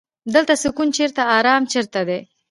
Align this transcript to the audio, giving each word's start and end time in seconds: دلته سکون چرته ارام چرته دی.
دلته 0.33 0.53
سکون 0.63 0.89
چرته 0.95 1.21
ارام 1.37 1.63
چرته 1.71 2.01
دی. 2.07 2.19